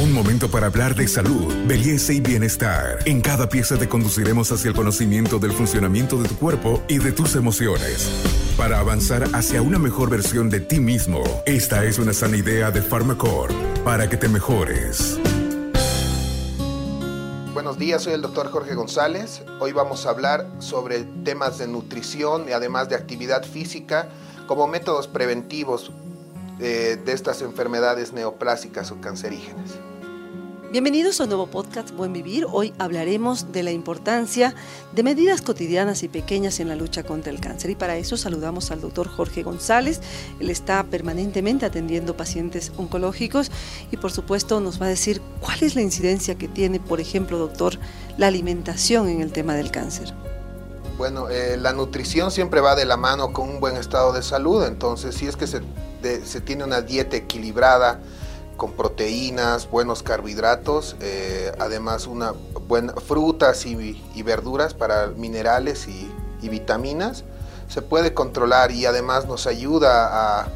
Un 0.00 0.14
momento 0.14 0.50
para 0.50 0.68
hablar 0.68 0.94
de 0.94 1.06
salud, 1.06 1.52
belleza 1.66 2.14
y 2.14 2.20
bienestar. 2.20 3.00
En 3.04 3.20
cada 3.20 3.50
pieza 3.50 3.76
te 3.76 3.86
conduciremos 3.86 4.50
hacia 4.50 4.70
el 4.70 4.74
conocimiento 4.74 5.38
del 5.38 5.52
funcionamiento 5.52 6.16
de 6.16 6.26
tu 6.26 6.36
cuerpo 6.36 6.82
y 6.88 6.96
de 6.96 7.12
tus 7.12 7.36
emociones. 7.36 8.10
Para 8.56 8.78
avanzar 8.78 9.24
hacia 9.34 9.60
una 9.60 9.78
mejor 9.78 10.08
versión 10.08 10.48
de 10.48 10.60
ti 10.60 10.80
mismo, 10.80 11.22
esta 11.44 11.84
es 11.84 11.98
una 11.98 12.14
sana 12.14 12.38
idea 12.38 12.70
de 12.70 12.80
Pharmacore 12.80 13.54
para 13.84 14.08
que 14.08 14.16
te 14.16 14.30
mejores. 14.30 15.18
Buenos 17.52 17.76
días, 17.76 18.00
soy 18.02 18.14
el 18.14 18.22
doctor 18.22 18.50
Jorge 18.50 18.74
González. 18.74 19.42
Hoy 19.58 19.72
vamos 19.72 20.06
a 20.06 20.10
hablar 20.10 20.46
sobre 20.60 21.04
temas 21.24 21.58
de 21.58 21.68
nutrición 21.68 22.48
y 22.48 22.52
además 22.52 22.88
de 22.88 22.94
actividad 22.94 23.44
física 23.44 24.08
como 24.46 24.66
métodos 24.66 25.08
preventivos 25.08 25.92
eh, 26.60 26.98
de 27.04 27.12
estas 27.12 27.42
enfermedades 27.42 28.12
neoplásicas 28.12 28.90
o 28.90 29.00
cancerígenas. 29.00 29.70
Bienvenidos 30.70 31.20
a 31.20 31.24
un 31.24 31.30
nuevo 31.30 31.48
podcast 31.48 31.90
Buen 31.90 32.12
Vivir. 32.12 32.46
Hoy 32.48 32.72
hablaremos 32.78 33.50
de 33.50 33.64
la 33.64 33.72
importancia 33.72 34.54
de 34.92 35.02
medidas 35.02 35.42
cotidianas 35.42 36.04
y 36.04 36.08
pequeñas 36.08 36.60
en 36.60 36.68
la 36.68 36.76
lucha 36.76 37.02
contra 37.02 37.32
el 37.32 37.40
cáncer. 37.40 37.70
Y 37.70 37.74
para 37.74 37.96
eso 37.96 38.16
saludamos 38.16 38.70
al 38.70 38.80
doctor 38.80 39.08
Jorge 39.08 39.42
González. 39.42 40.00
Él 40.38 40.48
está 40.48 40.84
permanentemente 40.84 41.66
atendiendo 41.66 42.16
pacientes 42.16 42.70
oncológicos 42.76 43.50
y 43.90 43.96
por 43.96 44.12
supuesto 44.12 44.60
nos 44.60 44.80
va 44.80 44.86
a 44.86 44.90
decir 44.90 45.20
cuál 45.40 45.58
es 45.62 45.74
la 45.74 45.82
incidencia 45.82 46.36
que 46.36 46.46
tiene, 46.46 46.78
por 46.78 47.00
ejemplo, 47.00 47.36
doctor, 47.36 47.76
la 48.16 48.28
alimentación 48.28 49.08
en 49.08 49.22
el 49.22 49.32
tema 49.32 49.54
del 49.54 49.72
cáncer. 49.72 50.14
Bueno, 50.96 51.30
eh, 51.30 51.56
la 51.56 51.72
nutrición 51.72 52.30
siempre 52.30 52.60
va 52.60 52.76
de 52.76 52.84
la 52.84 52.96
mano 52.96 53.32
con 53.32 53.48
un 53.48 53.58
buen 53.58 53.74
estado 53.74 54.12
de 54.12 54.22
salud, 54.22 54.64
entonces 54.64 55.16
si 55.16 55.26
es 55.26 55.34
que 55.34 55.48
se 55.48 55.62
se 56.24 56.40
tiene 56.40 56.64
una 56.64 56.80
dieta 56.80 57.16
equilibrada 57.16 58.00
con 58.56 58.72
proteínas, 58.72 59.70
buenos 59.70 60.02
carbohidratos, 60.02 60.94
eh, 61.00 61.50
además 61.58 62.06
una 62.06 62.34
buena 62.68 62.92
frutas 62.92 63.64
y, 63.64 64.22
verduras 64.22 64.74
para 64.74 65.06
minerales 65.06 65.88
y, 65.88 66.10
vitaminas, 66.46 67.24
se 67.68 67.80
puede 67.80 68.12
controlar 68.12 68.70
y 68.70 68.84
además 68.84 69.26
nos 69.26 69.46
ayuda 69.46 70.40
a, 70.42 70.48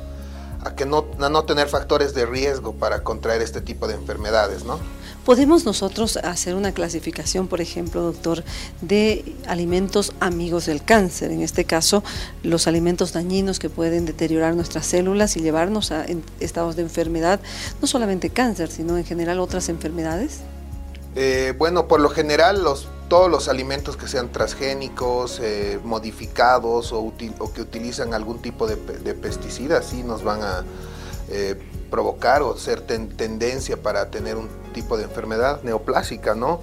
que 0.73 0.87
no, 0.87 1.07
a 1.21 1.29
no 1.29 1.45
tener 1.45 1.69
factores 1.69 2.15
de 2.15 2.27
riesgo 2.27 2.73
para 2.73 3.03
contraer 3.03 3.43
este 3.43 3.61
tipo 3.61 3.87
de 3.87 3.95
enfermedades, 3.95 4.65
¿no? 4.65 4.79
¿Podemos 5.25 5.65
nosotros 5.65 6.19
hacer 6.19 6.55
una 6.55 6.73
clasificación, 6.73 7.49
por 7.49 7.63
ejemplo, 7.63 8.03
doctor, 8.03 8.45
de 8.83 9.35
alimentos 9.47 10.13
amigos 10.21 10.67
del 10.67 10.85
cáncer? 10.85 11.31
En 11.31 11.41
este 11.41 11.65
caso, 11.65 12.05
los 12.43 12.67
alimentos 12.67 13.15
dañinos 13.15 13.59
que 13.59 13.71
pueden 13.71 14.05
deteriorar 14.05 14.55
nuestras 14.55 14.85
células 14.85 15.39
y 15.39 15.41
llevarnos 15.41 15.93
a 15.93 16.05
estados 16.41 16.77
de 16.77 16.83
enfermedad, 16.83 17.41
no 17.81 17.87
solamente 17.87 18.29
cáncer, 18.29 18.71
sino 18.71 18.99
en 18.99 19.05
general 19.05 19.41
otras 19.41 19.71
enfermedades. 19.71 20.41
Eh, 21.17 21.55
bueno, 21.57 21.89
por 21.89 22.01
lo 22.01 22.11
general, 22.11 22.63
los, 22.63 22.89
todos 23.09 23.31
los 23.31 23.49
alimentos 23.49 23.97
que 23.97 24.09
sean 24.09 24.31
transgénicos, 24.31 25.41
eh, 25.43 25.79
modificados 25.85 26.93
o, 26.93 27.13
que 27.17 27.61
utilizan 27.61 28.15
algún 28.15 28.41
tipo 28.41 28.67
de, 28.67 28.77
de 28.77 29.15
pesticidas, 29.15 29.87
sí 29.87 30.03
nos 30.03 30.25
van 30.25 30.43
a 30.43 30.65
eh, 31.29 31.55
provocar 31.91 32.43
o 32.43 32.57
ser 32.57 32.81
tendencia 32.81 33.81
para 33.81 34.11
tener 34.11 34.37
un 34.37 34.49
tipo 34.73 34.97
de 34.97 35.05
enfermedad 35.05 35.63
neoplásica, 35.63 36.35
¿no? 36.35 36.61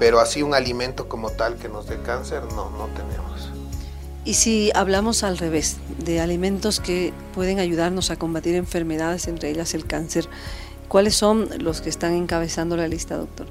Pero 0.00 0.18
así 0.18 0.42
un 0.42 0.52
alimento 0.52 1.08
como 1.08 1.30
tal 1.30 1.54
que 1.56 1.68
nos 1.68 1.86
dé 1.86 2.00
cáncer, 2.02 2.42
no, 2.56 2.70
no 2.70 2.86
tenemos. 2.88 3.50
Y 4.24 4.34
si 4.34 4.72
hablamos 4.74 5.22
al 5.22 5.38
revés, 5.38 5.76
de 5.98 6.20
alimentos 6.20 6.80
que 6.80 7.12
pueden 7.34 7.60
ayudarnos 7.60 8.10
a 8.10 8.16
combatir 8.16 8.56
enfermedades, 8.56 9.28
entre 9.28 9.50
ellas 9.50 9.74
el 9.74 9.86
cáncer, 9.86 10.28
¿cuáles 10.88 11.14
son 11.14 11.48
los 11.58 11.80
que 11.80 11.90
están 11.90 12.14
encabezando 12.14 12.76
la 12.76 12.88
lista, 12.88 13.16
doctor? 13.16 13.46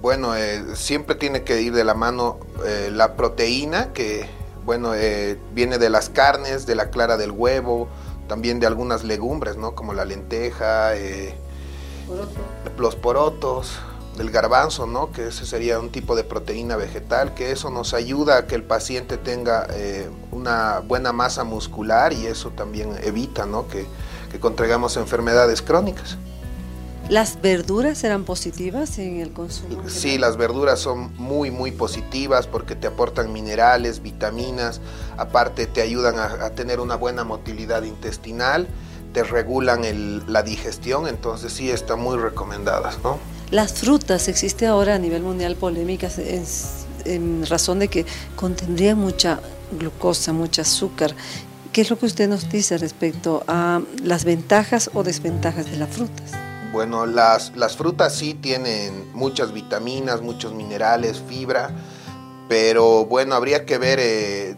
Bueno, 0.00 0.34
eh, 0.34 0.74
siempre 0.74 1.14
tiene 1.14 1.42
que 1.42 1.60
ir 1.60 1.74
de 1.74 1.84
la 1.84 1.94
mano 1.94 2.38
eh, 2.64 2.90
la 2.90 3.14
proteína, 3.14 3.92
que 3.92 4.26
bueno, 4.64 4.94
eh, 4.94 5.38
viene 5.52 5.78
de 5.78 5.90
las 5.90 6.08
carnes, 6.08 6.66
de 6.66 6.74
la 6.74 6.90
clara 6.90 7.16
del 7.16 7.30
huevo, 7.30 7.88
también 8.26 8.58
de 8.58 8.66
algunas 8.66 9.04
legumbres, 9.04 9.56
¿no? 9.56 9.74
Como 9.74 9.92
la 9.92 10.04
lenteja, 10.04 10.92
los 12.78 12.96
porotos, 12.96 13.78
del 14.16 14.30
garbanzo, 14.30 14.86
¿no? 14.86 15.12
Que 15.12 15.28
ese 15.28 15.44
sería 15.44 15.78
un 15.78 15.90
tipo 15.90 16.16
de 16.16 16.24
proteína 16.24 16.76
vegetal, 16.76 17.34
que 17.34 17.50
eso 17.50 17.70
nos 17.70 17.92
ayuda 17.92 18.38
a 18.38 18.46
que 18.46 18.54
el 18.54 18.62
paciente 18.62 19.18
tenga 19.18 19.66
una 20.30 20.80
buena 20.80 21.12
masa 21.12 21.44
muscular 21.44 22.12
y 22.12 22.26
eso 22.26 22.50
también 22.50 22.96
evita, 23.02 23.44
¿no? 23.44 23.68
Que, 23.68 23.86
que 24.30 24.40
contraigamos 24.40 24.96
enfermedades 24.96 25.60
crónicas. 25.60 26.16
¿Las 27.08 27.42
verduras 27.42 27.98
serán 27.98 28.24
positivas 28.24 28.98
en 28.98 29.20
el 29.20 29.32
consumo? 29.32 29.88
Sí, 29.88 30.18
las 30.18 30.36
verduras 30.36 30.78
son 30.78 31.12
muy, 31.16 31.50
muy 31.50 31.70
positivas 31.70 32.46
porque 32.46 32.74
te 32.74 32.86
aportan 32.86 33.32
minerales, 33.32 34.02
vitaminas, 34.02 34.80
aparte 35.16 35.66
te 35.66 35.82
ayudan 35.82 36.18
a, 36.18 36.50
tener 36.50 36.80
una 36.80 36.96
buena 36.96 37.24
motilidad 37.24 37.82
intestinal, 37.82 38.68
te 39.12 39.24
regulan 39.24 39.82
la 40.26 40.42
digestión, 40.42 41.06
entonces 41.06 41.52
sí 41.52 41.70
están 41.70 42.00
muy 42.00 42.16
recomendadas, 42.16 42.98
¿no? 43.02 43.18
Las 43.50 43.74
frutas, 43.74 44.28
existe 44.28 44.66
ahora 44.66 44.94
a 44.94 44.98
nivel 44.98 45.22
mundial 45.22 45.56
polémicas 45.56 46.18
en 47.04 47.46
razón 47.46 47.80
de 47.80 47.88
que 47.88 48.06
contendrían 48.36 48.96
mucha 48.96 49.40
glucosa, 49.78 50.32
mucho 50.32 50.62
azúcar. 50.62 51.14
¿Qué 51.72 51.80
es 51.80 51.90
lo 51.90 51.98
que 51.98 52.06
usted 52.06 52.28
nos 52.28 52.50
dice 52.50 52.78
respecto 52.78 53.44
a 53.48 53.80
las 54.02 54.24
ventajas 54.24 54.90
o 54.94 55.02
desventajas 55.02 55.70
de 55.70 55.76
las 55.76 55.90
frutas? 55.90 56.41
Bueno, 56.72 57.04
las, 57.04 57.54
las 57.54 57.76
frutas 57.76 58.14
sí 58.14 58.32
tienen 58.32 59.10
muchas 59.12 59.52
vitaminas, 59.52 60.22
muchos 60.22 60.54
minerales, 60.54 61.22
fibra, 61.28 61.70
pero 62.48 63.04
bueno, 63.04 63.34
habría 63.34 63.66
que 63.66 63.76
ver, 63.76 63.98
eh, 64.00 64.56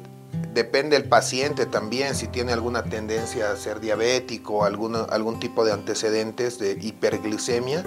depende 0.53 0.97
del 0.97 1.09
paciente 1.09 1.67
también, 1.67 2.15
si 2.15 2.29
tiene 2.29 2.53
alguna 2.53 2.85
tendencia 2.85 3.51
a 3.51 3.57
ser 3.57 3.81
diabético, 3.81 4.65
alguna, 4.65 5.03
algún 5.03 5.41
tipo 5.41 5.65
de 5.65 5.73
antecedentes 5.73 6.61
de 6.61 6.79
hiperglicemia, 6.81 7.85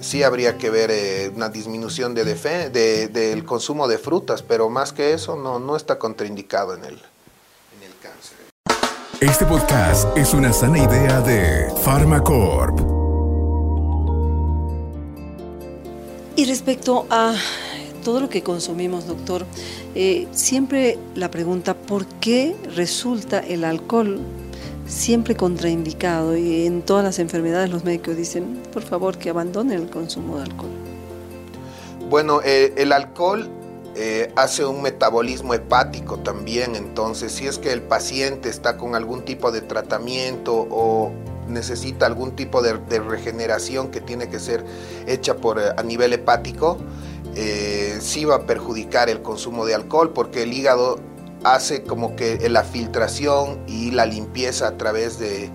sí 0.00 0.22
habría 0.22 0.56
que 0.56 0.70
ver 0.70 0.90
eh, 0.90 1.30
una 1.34 1.50
disminución 1.50 2.14
de, 2.14 2.24
del 2.24 3.44
consumo 3.44 3.86
de 3.86 3.98
frutas, 3.98 4.42
pero 4.42 4.70
más 4.70 4.94
que 4.94 5.12
eso 5.12 5.36
no, 5.36 5.58
no 5.58 5.76
está 5.76 5.98
contraindicado 5.98 6.74
en 6.74 6.84
el, 6.86 6.94
en 6.94 7.82
el 7.82 7.92
cáncer. 8.02 8.38
Este 9.20 9.44
podcast 9.44 10.16
es 10.16 10.32
una 10.32 10.54
sana 10.54 10.78
idea 10.78 11.20
de 11.20 11.70
Pharmacorp. 11.84 12.97
Y 16.38 16.44
respecto 16.44 17.04
a 17.10 17.34
todo 18.04 18.20
lo 18.20 18.28
que 18.28 18.44
consumimos, 18.44 19.08
doctor, 19.08 19.44
eh, 19.96 20.28
siempre 20.30 20.96
la 21.16 21.32
pregunta, 21.32 21.74
¿por 21.74 22.06
qué 22.06 22.54
resulta 22.76 23.40
el 23.40 23.64
alcohol 23.64 24.20
siempre 24.86 25.34
contraindicado? 25.34 26.36
Y 26.36 26.64
en 26.66 26.82
todas 26.82 27.02
las 27.02 27.18
enfermedades 27.18 27.70
los 27.70 27.82
médicos 27.82 28.16
dicen, 28.16 28.62
por 28.72 28.84
favor, 28.84 29.18
que 29.18 29.30
abandone 29.30 29.74
el 29.74 29.90
consumo 29.90 30.36
de 30.36 30.44
alcohol. 30.44 30.70
Bueno, 32.08 32.40
eh, 32.44 32.72
el 32.76 32.92
alcohol 32.92 33.48
eh, 33.96 34.32
hace 34.36 34.64
un 34.64 34.80
metabolismo 34.80 35.54
hepático 35.54 36.20
también, 36.20 36.76
entonces 36.76 37.32
si 37.32 37.48
es 37.48 37.58
que 37.58 37.72
el 37.72 37.82
paciente 37.82 38.48
está 38.48 38.76
con 38.76 38.94
algún 38.94 39.24
tipo 39.24 39.50
de 39.50 39.60
tratamiento 39.60 40.68
o 40.70 41.10
necesita 41.48 42.06
algún 42.06 42.36
tipo 42.36 42.62
de, 42.62 42.74
regeneración 43.00 43.90
que 43.90 44.00
tiene 44.00 44.28
que 44.28 44.38
ser 44.38 44.64
hecha 45.06 45.36
por, 45.36 45.58
eh, 45.58 45.72
a 45.76 45.82
nivel 45.82 46.12
hepático, 46.12 46.78
eh, 47.34 47.98
sí 48.00 48.24
va 48.24 48.36
a 48.36 48.46
perjudicar 48.46 49.08
el 49.08 49.22
consumo 49.22 49.66
de 49.66 49.74
alcohol 49.74 50.12
porque 50.12 50.42
el 50.42 50.52
hígado 50.52 50.98
hace 51.44 51.84
como 51.84 52.16
que 52.16 52.48
la 52.48 52.64
filtración 52.64 53.60
y 53.68 53.92
la 53.92 54.06
limpieza 54.06 54.68
a 54.68 54.76
través 54.76 55.18
de, 55.18 55.50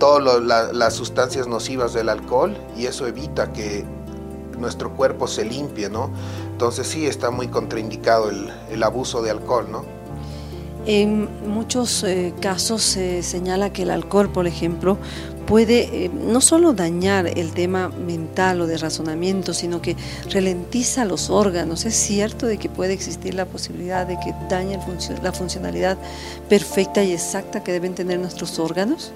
todas 0.00 0.72
las 0.72 0.94
sustancias 0.94 1.46
nocivas 1.46 1.92
del 1.92 2.08
alcohol 2.08 2.56
y 2.76 2.86
eso 2.86 3.06
evita 3.06 3.52
que 3.52 3.84
nuestro 4.58 4.96
cuerpo 4.96 5.28
se 5.28 5.44
limpie, 5.44 5.90
¿no? 5.90 6.10
Entonces 6.50 6.86
sí 6.88 7.06
está 7.06 7.30
muy 7.30 7.48
contraindicado 7.48 8.30
el, 8.30 8.50
el 8.70 8.82
abuso 8.82 9.22
de 9.22 9.30
alcohol, 9.30 9.70
¿no? 9.70 9.99
En 10.86 11.28
muchos 11.48 12.02
eh, 12.04 12.32
casos 12.40 12.82
se 12.82 13.22
señala 13.22 13.72
que 13.72 13.82
el 13.82 13.90
alcohol, 13.90 14.30
por 14.32 14.46
ejemplo, 14.46 14.96
puede 15.46 16.04
eh, 16.04 16.10
no 16.14 16.40
solo 16.40 16.72
dañar 16.72 17.26
el 17.26 17.52
tema 17.52 17.88
mental 17.88 18.60
o 18.62 18.66
de 18.66 18.78
razonamiento, 18.78 19.52
sino 19.52 19.82
que 19.82 19.96
ralentiza 20.32 21.04
los 21.04 21.28
órganos. 21.28 21.84
¿Es 21.84 21.96
cierto 21.96 22.46
de 22.46 22.56
que 22.56 22.68
puede 22.68 22.92
existir 22.92 23.34
la 23.34 23.44
posibilidad 23.44 24.06
de 24.06 24.18
que 24.20 24.34
dañe 24.48 24.78
la 25.22 25.32
funcionalidad 25.32 25.98
perfecta 26.48 27.02
y 27.02 27.12
exacta 27.12 27.62
que 27.62 27.72
deben 27.72 27.94
tener 27.94 28.18
nuestros 28.18 28.58
órganos? 28.58 29.12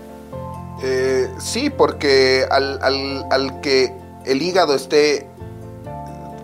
Eh, 0.83 1.29
sí, 1.39 1.71
porque 1.71 2.45
al, 2.51 2.79
al 2.83 3.61
que 3.61 3.95
el 4.27 4.43
hígado 4.43 4.75
esté 4.75 5.29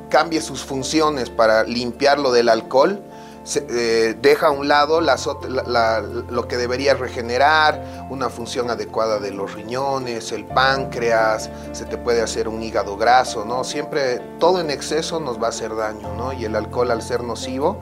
cambie 0.09 0.41
sus 0.41 0.63
funciones 0.63 1.31
para 1.31 1.65
limpiarlo 1.65 2.33
del 2.33 2.49
alcohol, 2.49 3.03
se, 3.45 4.15
deja 4.15 4.49
a 4.49 4.51
un 4.51 4.69
lado 4.69 5.01
lo 5.01 6.49
que 6.49 6.57
debería 6.57 6.95
regenerar, 6.95 8.07
una 8.11 8.29
función 8.29 8.71
adecuada 8.71 9.19
de 9.19 9.31
los 9.31 9.55
riñones, 9.55 10.33
el 10.33 10.45
páncreas, 10.45 11.51
se 11.73 11.85
te 11.85 11.97
puede 11.97 12.23
hacer 12.23 12.49
un 12.49 12.63
hígado 12.63 12.97
graso, 12.97 13.45
¿no? 13.45 13.65
Siempre 13.65 14.21
todo 14.39 14.61
en 14.61 14.71
exceso 14.71 15.21
nos 15.21 15.41
va 15.41 15.47
a 15.47 15.51
hacer 15.51 15.75
daño, 15.75 16.15
¿no? 16.17 16.33
Y 16.33 16.45
el 16.45 16.55
alcohol 16.55 16.91
al 16.91 17.03
ser 17.03 17.23
nocivo, 17.23 17.79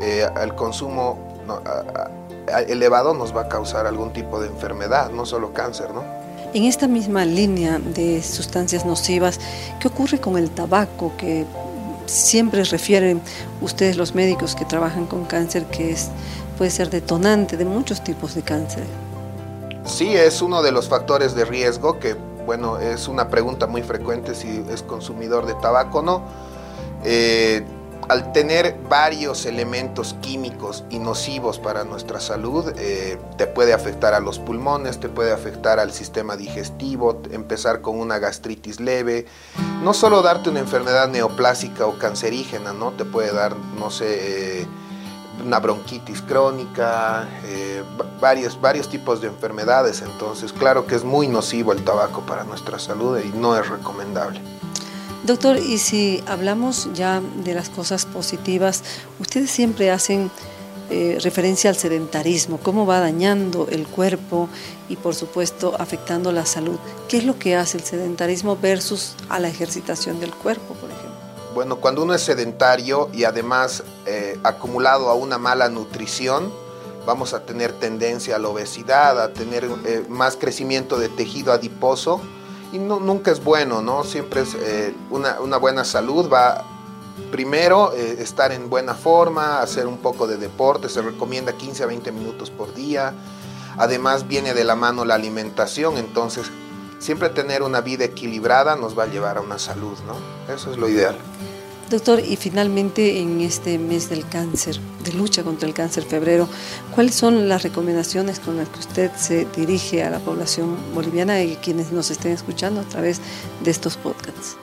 eh, 0.00 0.28
el 0.42 0.54
consumo 0.54 1.18
elevado 2.68 3.14
nos 3.14 3.34
va 3.34 3.42
a 3.42 3.48
causar 3.48 3.86
algún 3.86 4.12
tipo 4.12 4.40
de 4.40 4.48
enfermedad, 4.48 5.10
no 5.10 5.24
solo 5.26 5.52
cáncer, 5.52 5.92
¿no? 5.92 6.04
En 6.54 6.64
esta 6.64 6.86
misma 6.88 7.24
línea 7.24 7.78
de 7.78 8.22
sustancias 8.22 8.86
nocivas, 8.86 9.38
¿qué 9.80 9.88
ocurre 9.88 10.20
con 10.20 10.38
el 10.38 10.50
tabaco 10.50 11.12
que 11.18 11.44
siempre 12.06 12.64
refieren 12.64 13.20
ustedes 13.60 13.96
los 13.96 14.14
médicos 14.14 14.54
que 14.54 14.64
trabajan 14.64 15.06
con 15.06 15.24
cáncer 15.24 15.66
que 15.66 15.90
es, 15.92 16.08
puede 16.58 16.70
ser 16.70 16.90
detonante 16.90 17.56
de 17.56 17.64
muchos 17.64 18.02
tipos 18.02 18.34
de 18.34 18.42
cáncer. 18.42 18.84
Sí, 19.84 20.14
es 20.14 20.42
uno 20.42 20.62
de 20.62 20.72
los 20.72 20.88
factores 20.88 21.34
de 21.34 21.44
riesgo 21.44 21.98
que, 21.98 22.16
bueno, 22.44 22.78
es 22.78 23.08
una 23.08 23.28
pregunta 23.28 23.66
muy 23.66 23.82
frecuente 23.82 24.34
si 24.34 24.64
es 24.70 24.82
consumidor 24.82 25.46
de 25.46 25.54
tabaco 25.54 25.98
o 25.98 26.02
no. 26.02 26.22
Eh, 27.04 27.64
al 28.08 28.32
tener 28.32 28.76
varios 28.88 29.46
elementos 29.46 30.14
químicos 30.20 30.84
y 30.90 30.98
nocivos 30.98 31.58
para 31.58 31.84
nuestra 31.84 32.20
salud, 32.20 32.72
eh, 32.78 33.18
te 33.36 33.46
puede 33.46 33.72
afectar 33.72 34.14
a 34.14 34.20
los 34.20 34.38
pulmones, 34.38 35.00
te 35.00 35.08
puede 35.08 35.32
afectar 35.32 35.80
al 35.80 35.92
sistema 35.92 36.36
digestivo, 36.36 37.22
empezar 37.30 37.80
con 37.80 37.98
una 37.98 38.18
gastritis 38.18 38.80
leve, 38.80 39.26
no 39.82 39.92
solo 39.92 40.22
darte 40.22 40.50
una 40.50 40.60
enfermedad 40.60 41.08
neoplásica 41.08 41.86
o 41.86 41.98
cancerígena, 41.98 42.72
¿no? 42.72 42.92
Te 42.92 43.04
puede 43.04 43.32
dar, 43.32 43.56
no 43.78 43.90
sé, 43.90 44.60
eh, 44.60 44.66
una 45.44 45.58
bronquitis 45.58 46.22
crónica, 46.22 47.28
eh, 47.44 47.82
varios, 48.20 48.60
varios 48.60 48.88
tipos 48.88 49.20
de 49.20 49.28
enfermedades, 49.28 50.02
entonces 50.02 50.52
claro 50.52 50.86
que 50.86 50.94
es 50.94 51.04
muy 51.04 51.28
nocivo 51.28 51.72
el 51.72 51.84
tabaco 51.84 52.22
para 52.22 52.44
nuestra 52.44 52.78
salud 52.78 53.18
y 53.18 53.36
no 53.36 53.56
es 53.56 53.68
recomendable. 53.68 54.40
Doctor, 55.24 55.58
y 55.58 55.78
si 55.78 56.22
hablamos 56.26 56.88
ya 56.94 57.20
de 57.42 57.54
las 57.54 57.68
cosas 57.68 58.06
positivas, 58.06 58.82
ustedes 59.18 59.50
siempre 59.50 59.90
hacen 59.90 60.30
eh, 60.88 61.18
referencia 61.20 61.68
al 61.68 61.76
sedentarismo, 61.76 62.60
cómo 62.62 62.86
va 62.86 63.00
dañando 63.00 63.66
el 63.68 63.88
cuerpo 63.88 64.48
y 64.88 64.94
por 64.94 65.16
supuesto 65.16 65.74
afectando 65.80 66.30
la 66.30 66.46
salud. 66.46 66.78
¿Qué 67.08 67.16
es 67.18 67.24
lo 67.24 67.38
que 67.40 67.56
hace 67.56 67.78
el 67.78 67.82
sedentarismo 67.82 68.56
versus 68.56 69.16
a 69.28 69.40
la 69.40 69.48
ejercitación 69.48 70.20
del 70.20 70.32
cuerpo, 70.32 70.74
por 70.74 70.88
ejemplo? 70.90 71.10
Bueno, 71.54 71.76
cuando 71.76 72.04
uno 72.04 72.14
es 72.14 72.22
sedentario 72.22 73.08
y 73.12 73.24
además 73.24 73.82
eh, 74.04 74.38
acumulado 74.44 75.10
a 75.10 75.14
una 75.14 75.38
mala 75.38 75.68
nutrición, 75.68 76.52
vamos 77.04 77.34
a 77.34 77.44
tener 77.44 77.72
tendencia 77.72 78.36
a 78.36 78.38
la 78.38 78.48
obesidad, 78.48 79.20
a 79.20 79.32
tener 79.32 79.64
eh, 79.86 80.04
más 80.08 80.36
crecimiento 80.36 80.98
de 80.98 81.08
tejido 81.08 81.52
adiposo 81.52 82.20
y 82.72 82.78
nunca 82.78 83.30
es 83.30 83.42
bueno, 83.42 83.82
¿no? 83.82 84.04
Siempre 84.04 84.42
es 84.42 84.54
eh, 84.54 84.94
una, 85.10 85.40
una, 85.40 85.56
buena 85.56 85.84
salud, 85.84 86.30
va 86.32 86.64
primero 87.30 87.92
eh, 87.92 88.16
estar 88.20 88.52
en 88.52 88.68
buena 88.68 88.94
forma, 88.94 89.60
hacer 89.60 89.86
un 89.86 89.98
poco 89.98 90.26
de 90.26 90.36
deporte, 90.36 90.88
se 90.88 91.02
recomienda 91.02 91.52
15 91.52 91.84
a 91.84 91.86
20 91.86 92.12
minutos 92.12 92.50
por 92.50 92.74
día, 92.74 93.14
además 93.78 94.28
viene 94.28 94.54
de 94.54 94.64
la 94.64 94.76
mano 94.76 95.04
la 95.04 95.14
alimentación, 95.14 95.96
entonces 95.96 96.50
siempre 96.98 97.28
tener 97.28 97.62
una 97.62 97.80
vida 97.80 98.04
equilibrada 98.04 98.76
nos 98.76 98.98
va 98.98 99.04
a 99.04 99.06
llevar 99.06 99.38
a 99.38 99.40
una 99.40 99.58
salud, 99.58 99.96
¿no? 100.06 100.52
Eso 100.52 100.70
es 100.70 100.76
lo 100.76 100.88
ideal. 100.88 101.16
Doctor, 101.90 102.18
y 102.18 102.34
finalmente 102.34 103.20
en 103.20 103.40
este 103.40 103.78
mes 103.78 104.08
del 104.08 104.28
cáncer, 104.28 104.80
de 105.04 105.12
lucha 105.12 105.44
contra 105.44 105.68
el 105.68 105.74
cáncer 105.74 106.02
febrero, 106.02 106.48
¿cuáles 106.92 107.14
son 107.14 107.48
las 107.48 107.62
recomendaciones 107.62 108.40
con 108.40 108.56
las 108.56 108.68
que 108.68 108.80
usted 108.80 109.10
se 109.16 109.46
dirige 109.54 110.02
a 110.02 110.10
la 110.10 110.18
población 110.18 110.76
boliviana 110.94 111.40
y 111.42 111.54
quienes 111.56 111.92
nos 111.92 112.10
estén 112.10 112.32
escuchando 112.32 112.80
a 112.80 112.84
través 112.84 113.20
de 113.62 113.70
estos 113.70 113.96
podcasts? 113.96 114.56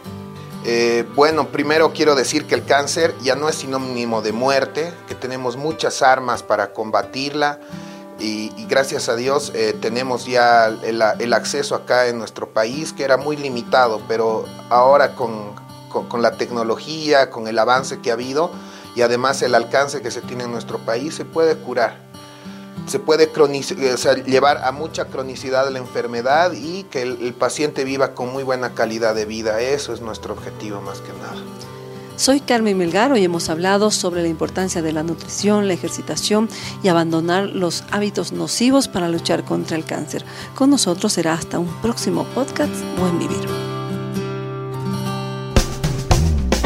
Eh, 0.66 1.06
bueno, 1.16 1.48
primero 1.48 1.94
quiero 1.94 2.16
decir 2.16 2.46
que 2.46 2.56
el 2.56 2.66
cáncer 2.66 3.16
ya 3.22 3.36
no 3.36 3.48
es 3.48 3.56
sinónimo 3.56 4.22
de 4.22 4.34
muerte, 4.34 4.94
que 5.08 5.16
tenemos 5.16 5.56
muchas 5.56 6.02
armas 6.02 6.44
para 6.44 6.74
combatirla 6.74 7.60
y, 8.20 8.52
gracias 8.68 9.08
a 9.08 9.16
Dios 9.16 9.52
eh, 9.56 9.76
tenemos 9.80 10.26
ya 10.26 10.68
el, 10.68 11.02
el 11.20 11.34
acceso 11.34 11.76
acá 11.76 12.08
en 12.08 12.18
nuestro 12.18 12.54
país 12.54 12.92
que 12.92 13.04
era 13.04 13.18
muy 13.18 13.38
limitado, 13.38 14.02
pero 14.08 14.46
ahora 14.70 15.16
con 15.16 15.63
con, 15.94 16.22
la 16.22 16.32
tecnología, 16.32 17.30
con 17.30 17.48
el 17.48 17.58
avance 17.60 18.00
que 18.00 18.10
ha 18.10 18.14
habido 18.14 18.52
y 18.96 19.02
además 19.02 19.42
el 19.42 19.56
alcance 19.56 20.02
que 20.02 20.12
se 20.12 20.22
tiene 20.22 20.44
en 20.44 20.52
nuestro 20.52 20.80
país, 20.80 21.16
se 21.16 21.26
puede 21.26 21.56
curar. 21.56 21.98
Se 22.88 23.00
puede 23.00 23.32
llevar 24.26 24.58
a 24.58 24.72
mucha 24.72 25.06
cronicidad 25.06 25.70
la 25.70 25.80
enfermedad 25.80 26.52
y 26.52 26.84
que 26.84 27.04
el, 27.04 27.34
paciente 27.34 27.86
viva 27.86 28.14
con 28.14 28.34
muy 28.34 28.44
buena 28.44 28.74
calidad 28.74 29.16
de 29.16 29.26
vida. 29.26 29.62
Eso 29.62 29.94
es 29.94 30.02
nuestro 30.02 30.34
objetivo 30.34 30.82
más 30.82 31.00
que 31.00 31.14
nada. 31.14 31.42
Soy 32.16 32.42
Carmen 32.42 32.78
Melgar, 32.78 33.18
y 33.18 33.24
hemos 33.24 33.50
hablado 33.50 33.90
sobre 33.90 34.22
la 34.22 34.28
importancia 34.28 34.82
de 34.82 34.94
la 34.94 35.04
nutrición, 35.04 35.68
la 35.68 35.74
ejercitación 35.74 36.48
y 36.84 36.88
abandonar 36.88 37.46
los 37.46 37.84
hábitos 37.92 38.32
nocivos 38.32 38.88
para 38.88 39.10
luchar 39.10 39.44
contra 39.44 39.78
el 39.78 39.86
cáncer. 39.86 40.24
Con 40.56 40.70
nosotros 40.70 41.14
será 41.14 41.34
hasta 41.34 41.60
un 41.60 41.74
próximo 41.82 42.26
podcast. 42.36 42.74
Buen 43.00 43.18
vivir. 43.18 43.63